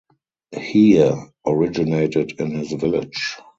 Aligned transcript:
Heer 0.51 1.13
originated 1.45 2.31
in 2.39 2.49
his 2.57 2.71
village. 2.73 3.37